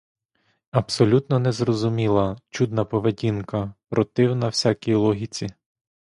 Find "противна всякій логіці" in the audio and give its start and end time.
3.89-5.47